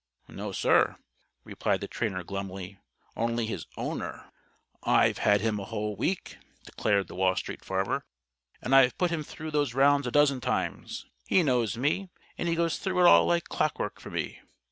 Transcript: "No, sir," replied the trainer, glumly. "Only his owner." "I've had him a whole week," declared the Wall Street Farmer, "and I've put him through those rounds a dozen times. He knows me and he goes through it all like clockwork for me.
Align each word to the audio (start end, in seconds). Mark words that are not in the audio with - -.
"No, 0.27 0.51
sir," 0.51 0.97
replied 1.43 1.79
the 1.79 1.87
trainer, 1.87 2.23
glumly. 2.23 2.79
"Only 3.15 3.45
his 3.45 3.67
owner." 3.77 4.31
"I've 4.81 5.19
had 5.19 5.41
him 5.41 5.59
a 5.59 5.65
whole 5.65 5.95
week," 5.95 6.39
declared 6.65 7.07
the 7.07 7.13
Wall 7.13 7.35
Street 7.35 7.63
Farmer, 7.63 8.03
"and 8.63 8.73
I've 8.73 8.97
put 8.97 9.11
him 9.11 9.21
through 9.21 9.51
those 9.51 9.75
rounds 9.75 10.07
a 10.07 10.11
dozen 10.11 10.41
times. 10.41 11.05
He 11.27 11.43
knows 11.43 11.77
me 11.77 12.09
and 12.35 12.49
he 12.49 12.55
goes 12.55 12.79
through 12.79 12.99
it 13.01 13.05
all 13.07 13.27
like 13.27 13.43
clockwork 13.49 14.01
for 14.01 14.09
me. 14.09 14.39